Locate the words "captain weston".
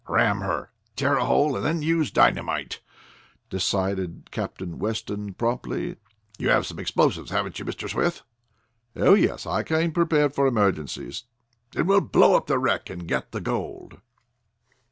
4.31-5.35